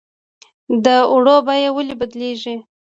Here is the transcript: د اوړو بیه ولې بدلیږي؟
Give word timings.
د 0.83 0.85
اوړو 1.11 1.35
بیه 1.47 1.69
ولې 1.75 1.95
بدلیږي؟ 2.01 2.55